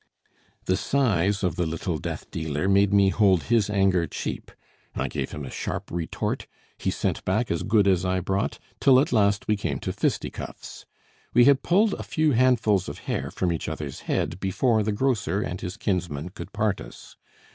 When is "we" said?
9.47-9.55, 11.35-11.45